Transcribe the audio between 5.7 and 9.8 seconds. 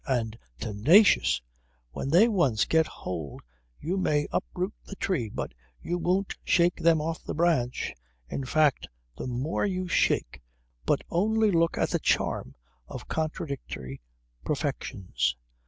you won't shake them off the branch. In fact the more